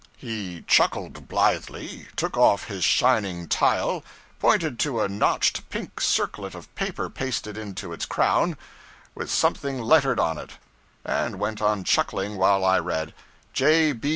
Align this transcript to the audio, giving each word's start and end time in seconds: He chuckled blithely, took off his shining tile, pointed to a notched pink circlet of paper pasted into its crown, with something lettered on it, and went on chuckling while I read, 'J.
He 0.17 0.63
chuckled 0.65 1.27
blithely, 1.27 2.07
took 2.15 2.35
off 2.35 2.63
his 2.65 2.83
shining 2.83 3.47
tile, 3.47 4.03
pointed 4.39 4.79
to 4.79 4.99
a 4.99 5.07
notched 5.07 5.69
pink 5.69 6.01
circlet 6.01 6.55
of 6.55 6.73
paper 6.73 7.07
pasted 7.07 7.55
into 7.55 7.93
its 7.93 8.07
crown, 8.07 8.57
with 9.13 9.29
something 9.29 9.79
lettered 9.79 10.19
on 10.19 10.39
it, 10.39 10.53
and 11.05 11.37
went 11.37 11.61
on 11.61 11.83
chuckling 11.83 12.35
while 12.35 12.65
I 12.65 12.79
read, 12.79 13.13
'J. 13.53 13.93